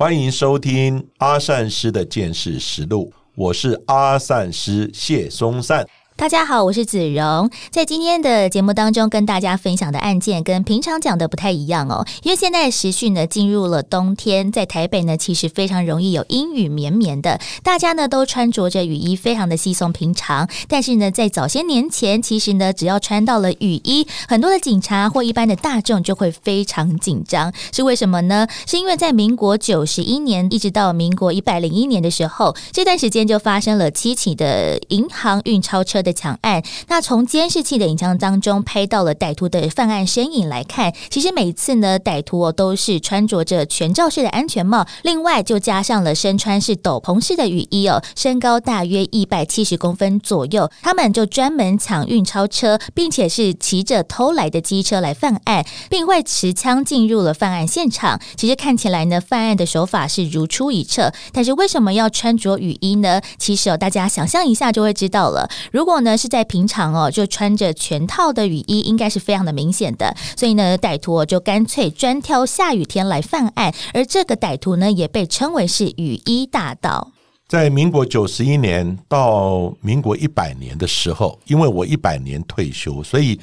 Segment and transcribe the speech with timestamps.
[0.00, 5.84] 欢迎收听阿善师的见识实录，我是阿善师谢松善。
[6.18, 20.48] 大家好，我是子荣，在今天的节目当中跟大家分享的案件跟平常讲的不太一样哦，因为现在时序呢进入了冬天，在台北呢其实非常容易有阴雨绵绵的，大家呢都穿着着雨衣，非常的稀松平常。
[20.66, 28.44] 但是呢，在早些年前，其实呢只要穿到了雨衣，很多的警察或一般的大众就会非常紧张，是为什么呢？
[28.66, 36.02] 是因为在民国九十一年一直到民国一百零一年的时候，这段时间就发生了七起的银行运钞车。
[36.08, 58.18] 的抢案，那从监视器的影像当中拍到了歹徒的犯案身影来看，其实每次呢，歹徒哦都是穿着着全罩式的安全帽，另外就加上了身穿是斗篷式的雨衣哦，身高大约一百七十公分左右，他们就专门抢运钞车，并且是骑着偷来的机车来犯案，并会持枪进入了犯案现场。
[58.36, 63.20] 其实看起来呢，犯案的手法是如出一辙，但是为什么要穿着雨衣呢？
[63.38, 65.48] 其实哦，大家想象一下就会知道了。
[65.72, 70.14] 如果呢是在平常哦，就穿着全套的雨衣，应该是非常的明显的。
[70.36, 73.74] 所以呢，歹徒就干脆专挑下雨天来犯案。
[73.92, 77.12] 而这个歹徒呢，也被称为是雨衣大盗。
[77.48, 83.40] 在民国九十一年到民国一百年的时候，因为我一百年退休，所以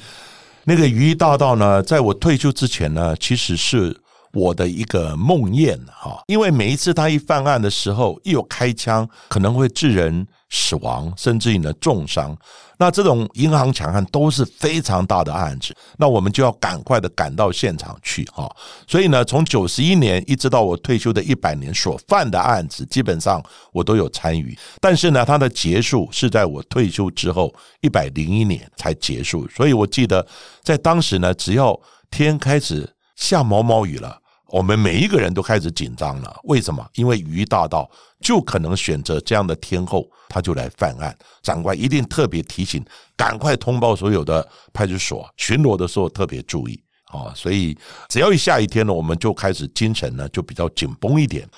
[0.64, 4.00] 那个雨衣大盗呢，在我退休之前呢，其实是
[4.36, 6.22] 我的一个梦魇哈。
[6.26, 10.26] 因为每一次他一犯案的时候，一有开枪，可能会致人。
[10.48, 12.34] 死亡，甚至于呢重伤，
[12.78, 18.48] 那这种银行抢案都是非常大的案子，那我们就要赶快的赶到现场去哈。
[18.86, 23.42] 所以呢，从九十一年一直到我退休的一百年所犯的案子，基本上
[23.72, 24.56] 我都有参与。
[24.80, 29.48] 但是呢，它的结束是在我退休之后一百零一年才结束。
[29.48, 30.24] 所以我记得
[30.62, 34.20] 在当时呢，只要天开始下毛毛雨了。
[34.48, 36.86] 我们每一个人都开始紧张了，为什么？
[36.94, 37.90] 因为鱼大盗
[38.20, 41.16] 就可能选择这样的天后，他就来犯案。
[41.42, 42.84] 长官一定特别提醒，
[43.16, 47.32] 赶快通报所有的派出所，巡逻的时候特别注意啊！
[47.34, 47.76] 所以
[48.08, 51.48] 只要一下雨天呢，我们就开始精神呢就比较紧绷一点。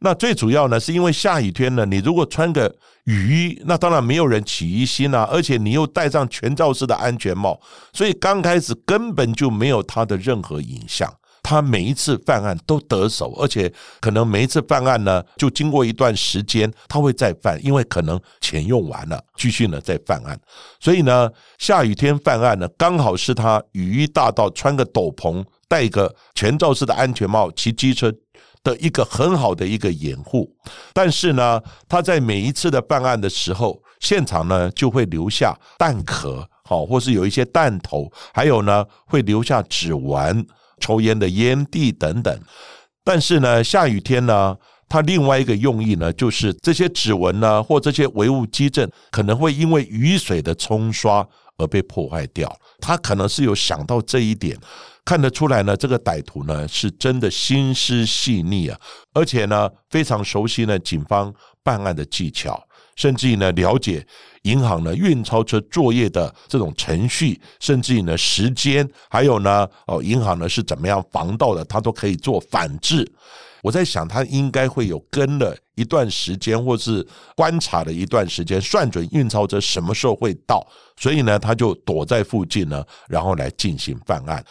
[0.00, 2.72] 那最主要呢，是因为下雨天呢，你如果穿个
[3.04, 7.58] 雨衣，那当然没有人起疑心啊，而且你又戴上全罩式的安全帽，
[7.94, 11.10] 所以刚开始根本就没有他的任何影像。
[11.48, 20.36] 他每一次犯案都得手，而且可能每一次犯案呢，就经过一段时间，他会再犯，因为可能钱用完了，继续呢再犯案。
[20.80, 28.12] 所以呢，下雨天犯案呢，刚好是他雨衣大到穿个斗篷、戴个全罩式的安全帽骑机车
[28.64, 30.52] 的一个很好的一个掩护。
[30.92, 40.44] 但是呢，他在每一次的犯案的时候，现场呢就会留下弹壳，好，或是有一些弹头，还有呢会留下指纹。
[40.80, 42.40] 抽烟的烟蒂等等，
[43.04, 44.56] 但是呢，下雨天呢，
[44.88, 51.26] 它另外一个用意呢，就是这些指纹呢，或这些唯物基证，可能会因为雨水的冲刷
[51.56, 52.54] 而被破坏掉。
[52.80, 54.56] 他可能是有想到这一点，
[55.04, 58.78] 看得出来呢，这个歹徒呢，是真的心思细腻啊，
[59.14, 61.32] 而且呢，非常熟悉呢警方
[61.62, 62.62] 办案的技巧。
[62.96, 64.06] 甚至于呢，了解
[64.46, 73.04] 银行呢运钞车作业的这种程序，甚至于呢时间，还有呢哦银行呢是怎么样防盗的，他都可以做反制。
[73.62, 80.64] 我在想，他应该会有跟了一段时间，或是观察了一段时间，算准运钞车什么时候会到，
[80.96, 84.44] 所以呢他就躲在附近呢，然后来进行犯案。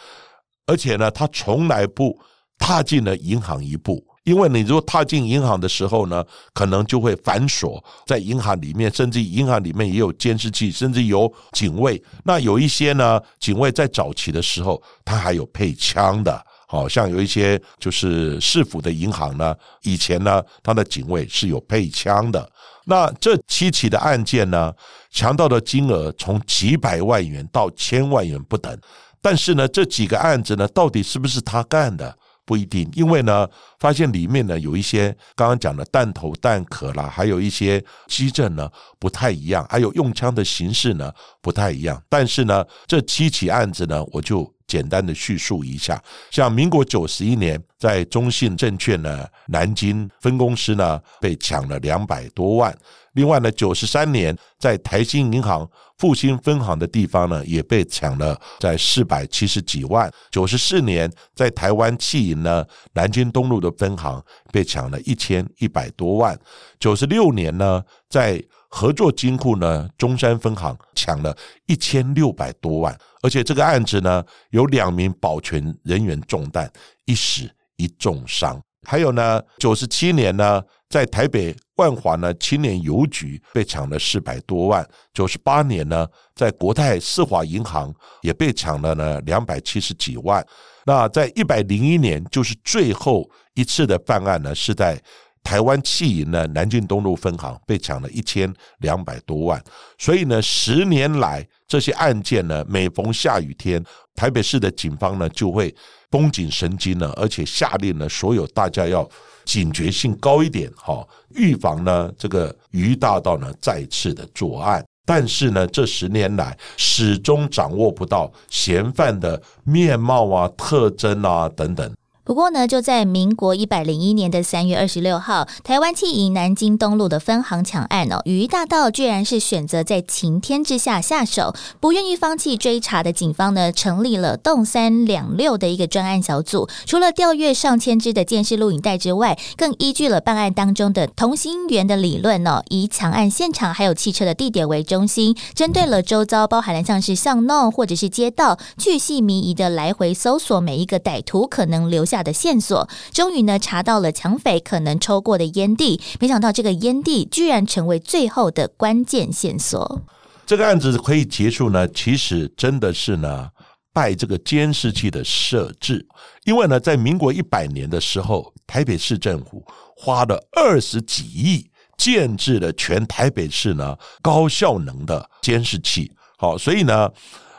[0.66, 2.18] 而且呢，他从来不
[2.58, 4.04] 踏进了银行一步。
[4.26, 12.02] 因为你如果踏进银行的时候呢，可能就会反锁在银行里面，甚至银行里面也有监视器，甚至有警卫。
[12.24, 22.50] 那有一些呢，警卫在早期的时候，他还有配枪的，好像有一些就是市府的银行呢，以前呢，他的警卫是有配枪的。
[22.86, 24.72] 那这七起的案件呢，
[25.12, 28.76] 强盗的金额从几百万元到千万元不等，
[29.22, 32.16] 但是呢，这几个案子呢，到底是不是他干的？
[32.46, 33.46] 不一定，因为呢，
[33.80, 41.12] 发现里面呢有一些刚刚讲的弹头、弹壳啦，还有一些机证呢不太一样，还有用枪的形式呢
[41.42, 42.00] 不太一样。
[42.08, 46.00] 但是呢，这七起案子呢，我就简单的叙述一下。
[46.30, 52.76] 像民国九十一年，在中信证券呢南京分公司呢被抢了两百多万。
[53.14, 60.12] 另外呢，九十三年在台新银行复兴分行的地方呢，也被抢了在四百七十几万。
[60.30, 64.22] 九十四年在台湾弃银呢南京东路的分行
[64.52, 66.38] 被抢了一千一百多万。
[66.78, 71.34] 九十六年呢，在合作金库呢中山分行抢了
[71.66, 76.70] 一千六百多万，而且这个案子呢有两名保全人员中弹，
[77.06, 78.60] 一死一重伤。
[78.86, 80.62] 还有呢，九十七年呢。
[80.88, 84.88] 在台北万华呢，青年邮局被抢了四百多万。
[85.12, 87.92] 九十八年呢，在国泰世华银行
[88.22, 90.46] 也被抢了呢两百七十几万。
[90.84, 94.96] 那在一百零一年，就是最后一次的犯案呢，是在
[95.46, 99.62] 台湾弃银呢南京东路分行被抢了一千两百多万。
[99.96, 103.80] 所以呢，十年来这些案件呢，每逢下雨天，
[104.16, 105.72] 台北市的警方呢就会
[106.10, 109.08] 绷紧神经呢，而且下令呢，所有大家要。
[109.46, 111.06] 警觉性高一点，哈，
[111.36, 114.84] 预防呢这个鱼大道呢再次的作案。
[115.04, 121.94] 但是呢，这十年来始终掌握不到嫌犯的面貌啊、特征啊等等。
[122.26, 152.15] 不过呢，就在民国一百零一年的三月二十六号，台湾汽银南京东路的分行抢案哦，鱼大道居然是选择在晴天之下下手，不愿意放弃追查的警方呢，成立了动三两六的一个专案小组，除了调阅上千支的监视录影带之外，更依据了办案当中的同心圆的理论哦，以抢案现场还有汽车的地点为中心，针对了周遭包含了像是巷弄或者是街道，巨细靡遗的来回搜索每一个歹徒可能留下。
[152.22, 160.02] 的线索，终于呢查到了抢匪可能抽过的烟蒂，没想到这个烟蒂居然成为最后的关键线索。
[160.46, 163.48] 这个案子可以结束呢，其实真的是呢
[163.92, 166.06] 拜这个监视器的设置，
[166.44, 169.64] 因为呢在民国一百年的时候，台北市政府
[169.96, 177.10] 花了二十几亿建制了全台北市呢高效能的监视器，好，所以呢。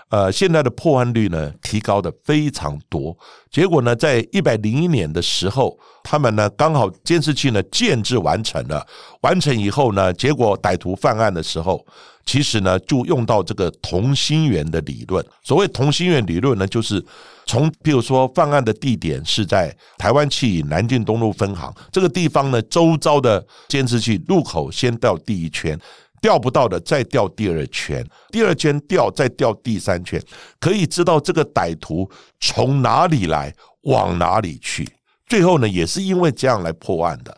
[0.09, 3.17] 呃，现在的破案率呢提高的非常多。
[3.51, 8.85] 结果呢，在一百零一年的时候，他们呢刚好监视器呢建制完成了。
[9.21, 11.85] 完成以后呢，结果歹徒犯案的时候，
[12.25, 15.25] 其实呢就用到这个同心圆的理论。
[15.43, 17.03] 所谓同心圆理论呢，就是
[17.45, 25.77] 从比如说犯案的地点是在台湾汽南京东路分行这个地方呢，周遭的监视器入口先到第一圈。
[26.21, 30.21] 钓不到的，再钓第二圈，第二圈钓，再钓第三圈，
[30.59, 32.09] 可以知道这个歹徒
[32.39, 33.53] 从哪里来，
[33.83, 34.87] 往哪里去。
[35.27, 37.37] 最后呢，也是因为这样来破案的。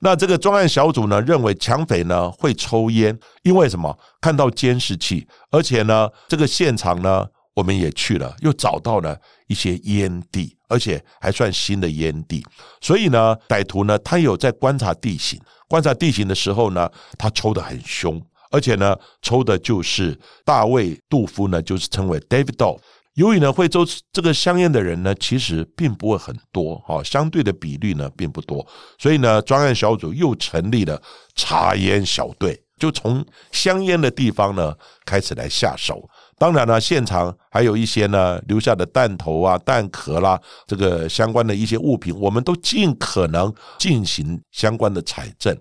[0.00, 3.96] 那这个专案小组呢，认为抢匪呢会抽烟，因为什么？
[4.20, 7.24] 看到监视器，而且呢，这个现场呢，
[7.58, 12.40] 我们也去了，又找到了一些烟蒂，而且还算新的烟蒂。
[12.80, 15.40] 所以呢，歹徒呢，他有在观察地形。
[15.66, 16.88] 观察地形的时候呢，
[17.18, 18.22] 他抽的很凶，
[18.52, 22.80] 而且呢，抽的就是大卫杜夫呢，就是称为 David d o。
[23.14, 28.64] 由于呢，会抽这个香烟的人呢，其实并不会很多，哈，相对的比率呢并不多，
[28.98, 31.02] 所以呢，专案小组又成立了
[31.34, 34.72] 查烟小队，就从香烟的地方呢
[35.04, 36.08] 开始来下手。
[36.38, 45.56] 当然了，现场还有一些呢留下的弹头啊、弹壳啦，这个相关的一些物品，我们都尽可能进行相关的采证。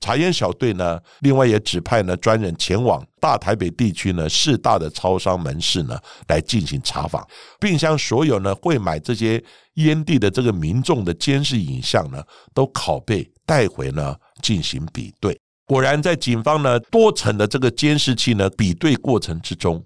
[0.00, 7.26] 查烟小队呢，另外也指派呢专人前往大台北地区呢四大的超商门市呢来进行查访，
[7.60, 9.42] 并将所有呢会买这些
[9.74, 15.38] 烟蒂的这个民众的监视影像呢都拷贝带回呢进行比对。
[15.66, 19.82] 果然，在警方呢多层的这个监视器呢比对过程之中。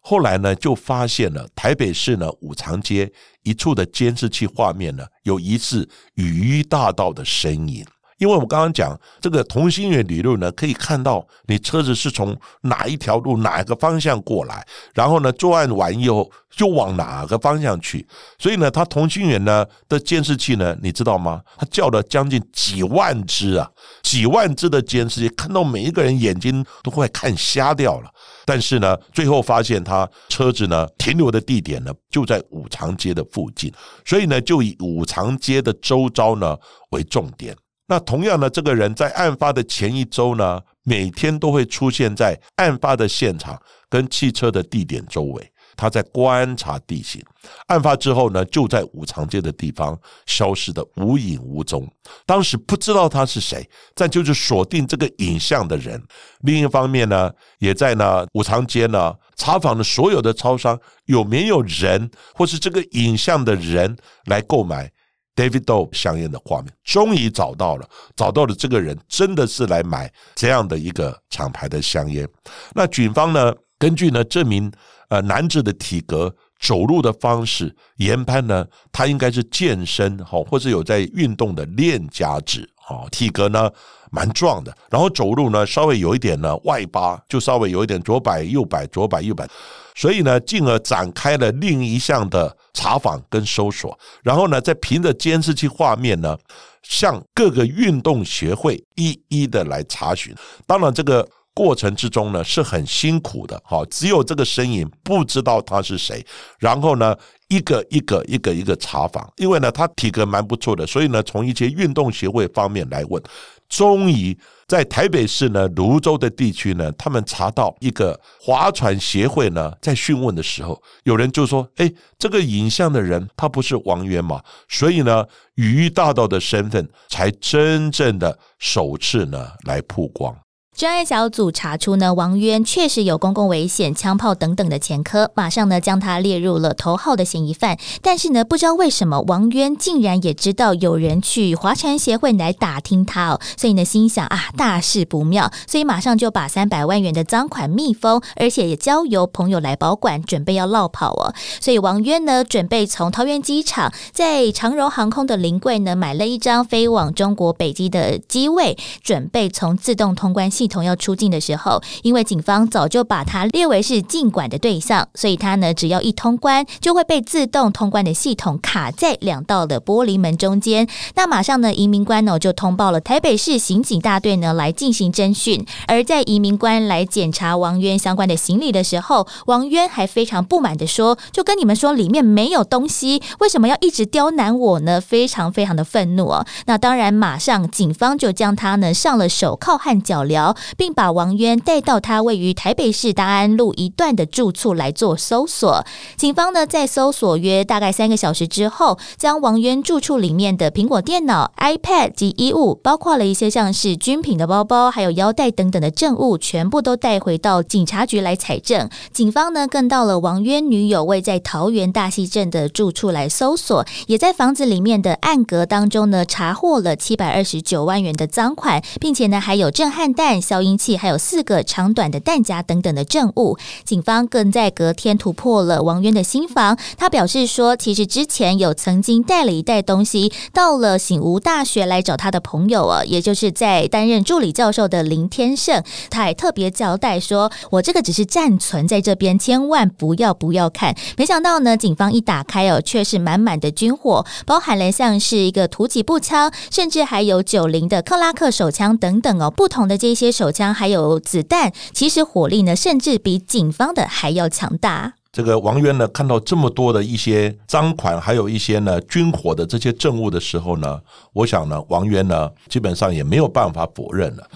[0.00, 3.12] 后来呢，就发现了台北市呢五常街
[3.42, 7.84] 一处的监视器画面呢，有疑似雨衣大盗的身影。
[8.18, 18.06] 因为我刚刚讲这个同心圆理论呢，可以看到你车子是从哪一条路、哪一个方向过来，然后呢作案完以后就往哪个方向去。
[18.38, 21.40] 所以呢，它同心圆呢的监视器呢，你知道吗？
[21.56, 23.70] 它叫了将近几万只啊，
[24.02, 28.10] 几万只的监视器，看到每一个人眼睛都快看瞎掉了。
[28.44, 33.72] 但是呢，最后发现他车子呢停留的地点呢就在五常街的附近，
[34.04, 36.56] 所以呢就以五常街的周遭呢
[36.90, 37.56] 为重点。
[37.88, 45.52] 那同样的，这个人在案发的前一周呢，每天都会出现在案发的现场跟汽车的地点周围。
[45.74, 47.22] 他在观察地形。
[47.68, 51.88] 案发之后呢，就在五常街的地方消失的无影无踪。
[52.26, 53.64] 当时不知道他是谁，
[53.94, 56.02] 但就是锁定这个影像的人。
[56.40, 57.30] 另一方面呢，
[57.60, 64.90] 也在呢五常街呢查访了所有的超商，有没有人或是这个影像的人来购买
[65.38, 66.72] David Doe 香烟的画面。
[66.82, 72.28] 终于找到了，找到了这个人真的是来买这样的一个厂牌的香烟。
[72.74, 74.72] 那警方呢，根据呢这名
[75.10, 76.34] 呃男子的体格。
[76.60, 83.70] 走路的方式，研判呢，他应该是健身哈，或是有在运动的练家子哦，体格呢
[84.10, 89.46] 蛮壮的，然后走路呢稍微有一点呢外八，就稍微有一点左摆右摆左摆右摆，
[89.94, 96.36] 所以呢，进而展开了另一项的查访跟搜索，然后呢，再凭着监视器画面呢，
[96.82, 100.34] 向各个运动协会一一的来查询，
[100.66, 101.28] 当然这个。
[101.58, 106.24] 过程之中呢是很辛苦的，哈，只有这个身影不知道他是谁，
[106.60, 107.16] 然后呢
[107.48, 113.20] 一个一个一个一个查访，因为呢他体格蛮不错的，所以呢从一些运动协会方面来问，
[113.68, 114.38] 终于
[114.68, 130.32] 在台北市呢泸州的地区呢，他们查到一个划船协会呢在讯问的时候，有人就说：“哎，这个影像的人他不是王渊嘛？”所以呢，于大道的身份才真正的首次呢来曝光。
[130.78, 137.76] 专案小组查出呢，王渊确实有公共危险、枪炮等等的前科，马上呢将他列入了头号的嫌疑犯。
[138.00, 151.34] 但是呢，不知道为什么王渊竟然也知道有人去划船协会来打听他哦，所以呢心想啊，大事不妙，所以马上就把三百万元的赃款密封，而且也交由朋友来保管，准备要落跑哦。
[151.60, 160.67] 所以王渊呢，准备从桃园机场在长荣航空的临柜呢买了一张飞往中国北机的机位，准备从自动通关系。
[160.68, 170.86] 同要出境的时候，因为警方早就把他列为是禁管的对象，所以他呢只要一通关，就会被自动通关的系统卡在两道的玻璃门中间。
[171.14, 175.64] 那马上呢，移民官呢就通报了台北市刑警大队呢来进行侦讯。
[175.86, 186.44] 而在移民官来检查王渊相关的行李的时候，王渊还非常不满的说：“就跟你们说里面没有东西，为什么要一直刁难我呢？”非常非常的愤怒哦。
[186.66, 190.54] 那当然，马上警方就将他呢上了手铐和脚镣。
[190.76, 195.84] 并把王渊带到他位于台北市大安路一段的住处来做搜索。
[196.16, 208.88] 警方呢，在搜索约大概三个小时之后，将王渊住处里面的苹果电脑、iPad 及衣物，包括了一些像是军品的包包、还有腰带等等的证物，全部都带回到警察局来采证。
[209.12, 220.37] 警方呢，更到了王渊女友位在桃园大溪镇的住处来搜索，也在房子里面的暗格当中呢，查获了七百二十九万元的赃款，并且呢，还有震撼弹。
[220.40, 223.56] 消音器，还有四个长短的弹夹等等的证物。
[223.84, 226.78] 警方更在隔天突破了王渊的新房。
[226.96, 235.82] 他表示说，其实之前有曾经带了一袋东西到了醒吾大学来找他的朋友啊，也就是在担任助理教授的林天胜。
[236.10, 250.27] 他还特别交代说：“我这个只是暂存在这边，千万不要不要看。”没想到呢，警方一打开哦，却是满满的军火，包含了像是一个突击步枪，甚至还有九零的克拉克手枪等等哦，不同的这些。
[250.30, 255.14] 手枪还有子弹，其实火力呢，甚至比警方的还要强大。
[255.30, 260.98] 这个王渊呢，看到这么多的一些赃款，还有一些呢军火的这些证物的时候呢，
[261.32, 264.48] 我想呢，王渊呢，基本上也没有办法否认了。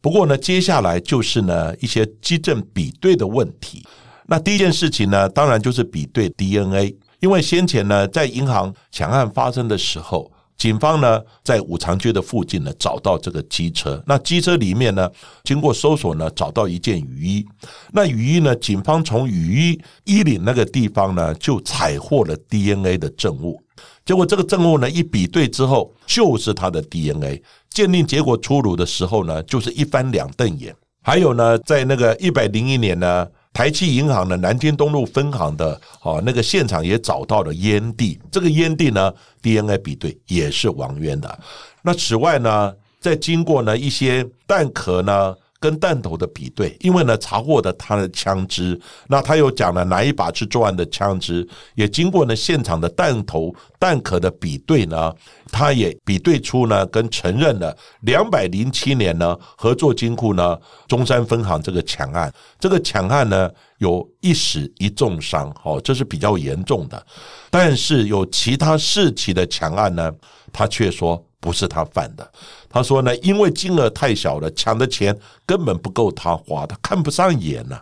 [0.00, 3.86] 不过呢，接下来就是呢一些基证比对的问题。
[4.26, 10.30] 那第一件事情呢，当然就是比对 DNA，因为先前呢，在银行抢案发生的时候。
[10.56, 14.02] 警方呢，在五常街的附近呢，找到这个机车。
[14.06, 15.10] 那机车里面呢，
[15.44, 17.46] 经过搜索呢，找到一件雨衣。
[17.92, 23.60] 那雨衣呢，警方从雨衣衣领那个地方呢，就采获了 DNA 的证物。
[24.04, 27.42] 结果这个证物呢，一比对之后，就是它的 DNA。
[27.68, 30.74] 鉴定结果出炉的时候呢，就是一翻两瞪眼。
[31.02, 33.26] 还有呢，在那个一百零一年呢。
[33.56, 39.10] 台气银行的南京东路分行的哦，那个现场也找到了烟蒂，这个烟蒂呢
[39.40, 41.38] ，DNA 比对也是王渊的。
[41.80, 45.34] 那此外呢，在经过呢一些蛋壳呢。
[45.58, 55.12] 跟弹头的比对，因为呢查获的他的枪支，那他又讲了哪一把是作案的枪支，也经过呢现场的弹头弹壳的比对呢，
[55.50, 67.06] 他也比对出呢跟承认了两百零七年呢合作金库呢中山分行这个抢案，这个抢案呢有一死一重伤，哦，这是比较严重的，
[67.50, 70.12] 但是有其他四起的抢案呢，
[70.52, 71.24] 他却说。
[71.46, 72.28] 不是他犯的，
[72.68, 77.78] 他说呢，因为金额太小了，抢的钱根本不够他花，他看不上眼呢。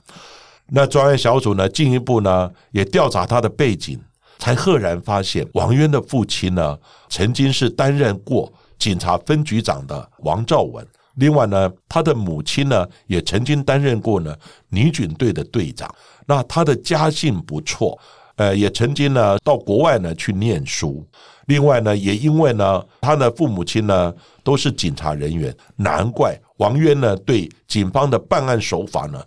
[0.66, 3.99] 那专案小组呢，进一步呢也调查他的背景，
[4.38, 6.78] 才赫然发现王渊的父亲呢，
[7.09, 10.87] 曾经是担任过警察分局长的王兆文。
[11.14, 14.37] 另外呢，他的母亲呢，也曾经担任过呢
[14.68, 15.90] 女警队的队长。
[16.26, 17.99] 那他的家境不错，
[18.37, 21.02] 呃，也曾经呢到国外呢去念书。
[21.46, 29.22] 另外呢，也因为呢他的父母亲呢都是警察人员，难怪王渊呢对警方的办案手法呢。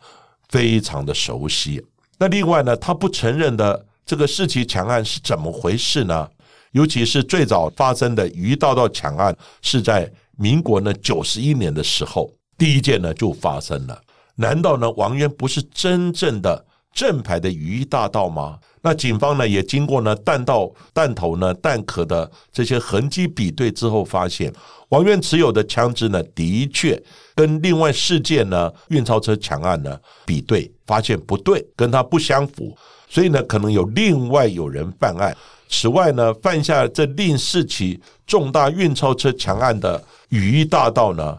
[0.49, 1.85] 非常的熟悉。
[2.17, 6.25] 那另外呢，他不承认的这个四起强案是怎么回事呢？
[6.71, 14.01] 尤其是最早发生的鱼道道抢案，是在民国呢九十一年的时候，第一件呢就发生了。
[14.35, 16.65] 难道呢王渊不是真正的
[16.97, 18.57] 正牌的雨衣大盗吗？
[18.81, 24.51] 那警方呢也经过呢弹道、弹头呢弹壳的这些痕迹比对之后，发现
[24.89, 26.99] 王渊持有的枪支呢的确。
[27.35, 32.75] 跟另外事件呢，运钞车抢案呢比对，发现不对，跟他不相符，
[33.07, 35.37] 所以呢，可能有另外有人犯案。
[35.69, 41.37] 此外呢，犯下这另四起重大运钞车抢案的雨衣大盗呢，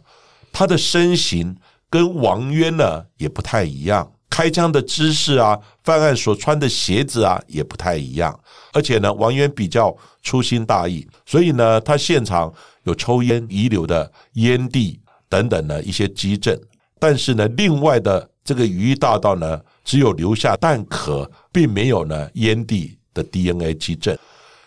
[0.52, 1.56] 他的身形
[1.90, 8.38] 跟王渊呢也不太一样，开枪的姿势啊，犯案所穿的鞋子啊也不太一样，
[8.72, 12.52] 而且呢，王源比较粗心大意，所以呢，他现场
[12.84, 15.00] 有抽烟遗留的烟蒂。
[15.30, 16.58] 等等的一些基证，
[16.98, 24.16] 但是呢，另外的这个鱼大道呢，只有留下弹壳，并没有呢烟蒂的 DNA 基证。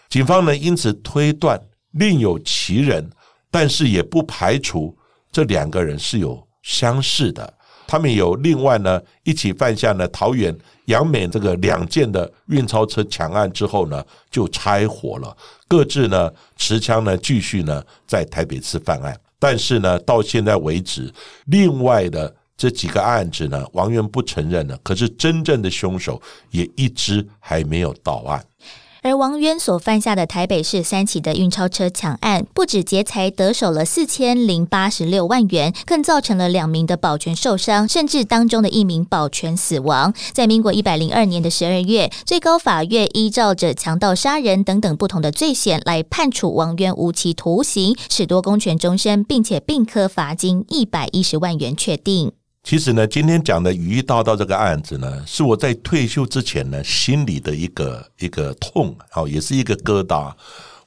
[0.07, 1.59] 警方呢因此推断
[1.93, 3.09] 另有其人，
[3.49, 4.95] 但是也不排除
[5.31, 7.51] 这两个人是有相似的。
[7.91, 15.35] 他们有另外呢一起犯下呢桃园、杨美这个两件的运钞车抢案之后呢，就拆伙了，
[15.67, 19.13] 各自呢持枪呢继续呢在台北市犯案。
[19.37, 21.13] 但是呢，到现在为止，
[21.47, 24.79] 另外的这几个案子呢，王源不承认了。
[24.81, 26.21] 可是真正的凶手
[26.51, 28.41] 也一直还没有到案。
[29.03, 40.13] 而王渊所犯下的台北市三起的运钞车抢案，不止劫财得手了四千零八十六万元，更造成了两名的保全受伤，甚至当中的一名保全死亡。
[40.33, 52.33] 在民国一百零二年的十二月，最高法院依照着强盗杀人等等不同的罪嫌来判处王渊无期徒刑，使多公权终身，并且并科罚金一百一十万元，确定。
[52.63, 60.31] 其实呢，今天讲的雨衣大盗这个案子呢，是我在退休之前呢心里的一个一个痛，好，也是一个疙瘩。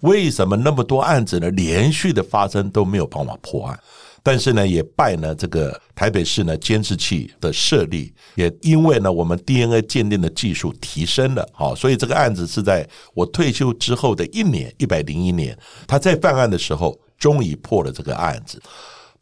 [0.00, 3.78] 为什么那么多案子呢连续的发生都没有办法破案？
[4.22, 18.62] 但是呢，也拜呢这个台北市呢监视器的设立，也因为呢我们 DNA 鉴定的技术提升了，好，所以这个案子是在我退休之后的一年一百零一年，他在犯案的时候，终于破了这个案子。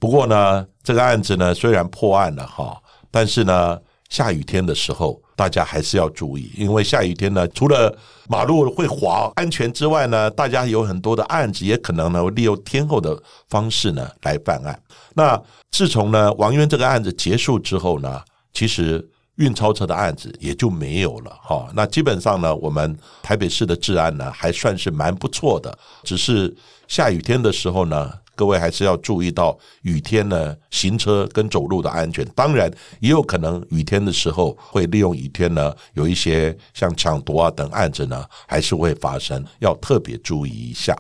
[0.03, 2.77] 不过呢，这个案子呢虽然破案了哈，
[3.09, 7.97] 但是呢，下雨天的时候大家还是要注意，因为下雨天呢，除了
[8.29, 13.17] 马路会滑安全之外呢，大家有很多的案子也可能呢利用天后的
[13.49, 14.77] 方式呢来办案。
[15.15, 18.21] 那自从呢王渊这个案子结束之后呢，
[18.53, 21.69] 其实运钞车的案子也就没有了哈。
[21.77, 26.53] 那基本上呢，我们台北市的治安呢还算是蛮不错的，只是
[26.89, 28.13] 下雨天的时候呢。
[28.35, 32.25] 各位还是要注意到雨天呢，行车跟走路的安全。
[32.35, 40.97] 当然，也有可能雨天的时候会利用雨天呢，有一些像抢夺啊等案子呢，还是会发生，要特别注意一下。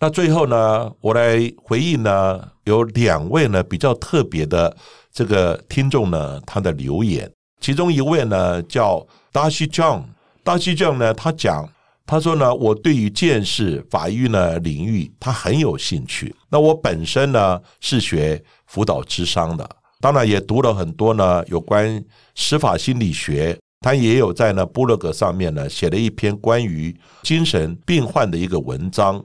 [0.00, 4.76] 那最后呢，我来回应呢，有两位呢比较特别的
[5.12, 11.68] 这个听众呢，他的留言，其中一位呢叫 Darcy John，Darcy John 呢，他讲。
[12.04, 16.34] 他说呢，我对于见识法律呢领域，他很有兴趣。
[16.50, 19.68] 那我本身呢是学辅导智商的，
[20.00, 23.56] 当然也读了很多呢有关司法心理学。
[23.80, 29.24] 他也有在呢布洛格上面呢写了一篇关于精神病患的一个文章。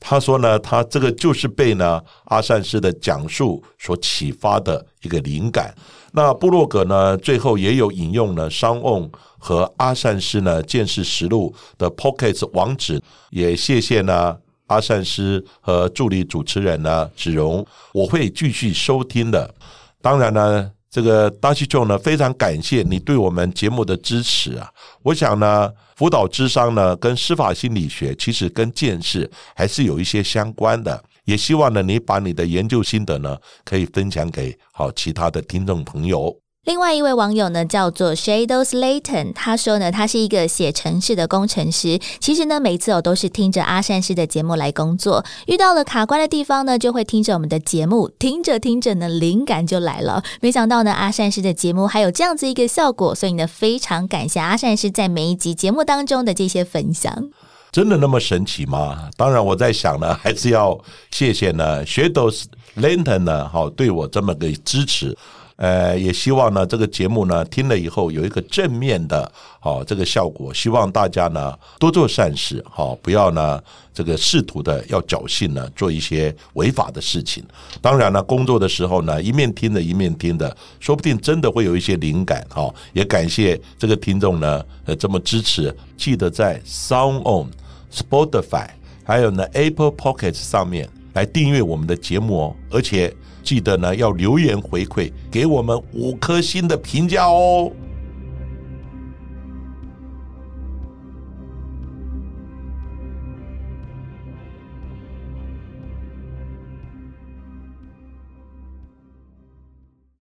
[0.00, 5.74] 他说呢，他这个就是被呢阿善师的讲述所启发的一个灵感。
[6.12, 14.36] 那布洛格呢，最后也有引用了商翁和阿善师呢见识实录的 Pockets 网址，也谢谢呢
[14.68, 19.54] 阿善师和助理主持人呢子荣，我会继续收听的。
[20.00, 24.70] 当然呢，这个 d a c h Joe 呢，非常感谢你对我们节目的支持啊！
[25.02, 31.02] 我想呢，辅导智商呢跟司法心理学其实跟见识还是有一些相关的。
[31.24, 36.34] 也希望呢，你把你的研究心得呢，可以分享给好其他的听众朋友。
[36.68, 41.98] 另外一位网友呢，叫做 Shadows Layton，他说呢，他是一个写程式的工程师。
[42.20, 50.22] 其实呢，每次我都是听着阿善师的节目来工作，遇到了卡关的地方呢，就会听着我们的节目，听着听着呢，灵感就来了。
[50.42, 57.30] 没想到呢，阿善师的节目还有这样子一个效果，所以呢，非常感谢阿善师在每一集节目当中的这些分享。
[57.72, 59.08] 真的那么神奇吗？
[59.16, 60.78] 当然，我在想呢，还是要
[61.10, 62.44] 谢谢呢，Shadows
[62.76, 65.16] Layton 呢，好对我这么个支持。
[65.58, 70.54] 呃，也希望呢，这个节目呢听了以后有一个正面的，好这个效果。
[70.54, 73.60] 希望大家呢多做善事，好不要呢
[73.92, 77.42] 这个试图的要侥幸呢做一些违法的事情。
[77.82, 82.46] 当然了，工作的时候呢一面听着一面听的，说不定真的会有一些灵感。
[82.50, 85.76] 哈，也感谢这个听众呢呃这么支持。
[85.96, 87.50] 记得在 Sound On、
[87.92, 88.68] Spotify
[89.02, 93.12] 还有呢 Apple Pocket 上面来订阅我们的节目哦，而且。
[93.42, 97.72] 记得呢，要留言回馈，给我们五颗星的评价哦。